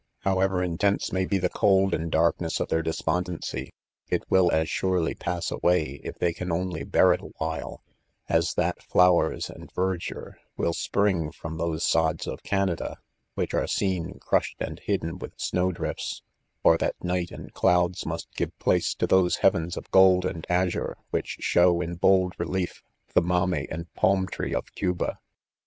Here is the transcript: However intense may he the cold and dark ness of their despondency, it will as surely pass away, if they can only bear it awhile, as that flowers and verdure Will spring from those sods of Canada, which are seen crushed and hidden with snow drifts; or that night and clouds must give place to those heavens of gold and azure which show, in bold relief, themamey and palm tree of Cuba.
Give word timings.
However 0.21 0.63
intense 0.63 1.11
may 1.13 1.27
he 1.27 1.37
the 1.37 1.47
cold 1.47 1.93
and 1.93 2.11
dark 2.11 2.41
ness 2.41 2.59
of 2.59 2.69
their 2.69 2.81
despondency, 2.81 3.71
it 4.09 4.23
will 4.31 4.49
as 4.51 4.67
surely 4.67 5.13
pass 5.13 5.51
away, 5.51 6.01
if 6.03 6.17
they 6.17 6.33
can 6.33 6.51
only 6.51 6.83
bear 6.83 7.13
it 7.13 7.21
awhile, 7.21 7.83
as 8.27 8.55
that 8.55 8.81
flowers 8.81 9.47
and 9.47 9.71
verdure 9.71 10.37
Will 10.57 10.73
spring 10.73 11.31
from 11.31 11.57
those 11.59 11.83
sods 11.85 12.25
of 12.25 12.41
Canada, 12.41 12.97
which 13.35 13.53
are 13.53 13.67
seen 13.67 14.17
crushed 14.17 14.57
and 14.59 14.79
hidden 14.79 15.19
with 15.19 15.39
snow 15.39 15.71
drifts; 15.71 16.23
or 16.63 16.79
that 16.79 16.95
night 17.03 17.29
and 17.29 17.53
clouds 17.53 18.03
must 18.03 18.33
give 18.35 18.57
place 18.57 18.95
to 18.95 19.05
those 19.05 19.35
heavens 19.45 19.77
of 19.77 19.91
gold 19.91 20.25
and 20.25 20.47
azure 20.49 20.97
which 21.11 21.37
show, 21.41 21.79
in 21.79 21.93
bold 21.93 22.33
relief, 22.39 22.81
themamey 23.15 23.67
and 23.69 23.93
palm 23.93 24.25
tree 24.25 24.55
of 24.55 24.73
Cuba. 24.73 25.19